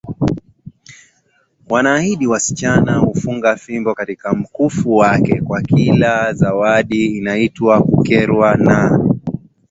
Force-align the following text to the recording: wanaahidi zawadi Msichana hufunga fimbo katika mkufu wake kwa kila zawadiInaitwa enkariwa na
wanaahidi 1.69 2.25
zawadi 2.25 2.37
Msichana 2.43 2.97
hufunga 2.97 3.55
fimbo 3.55 3.95
katika 3.95 4.33
mkufu 4.33 4.95
wake 4.95 5.41
kwa 5.41 5.61
kila 5.61 6.33
zawadiInaitwa 6.33 7.87
enkariwa 7.97 8.55
na 8.55 9.01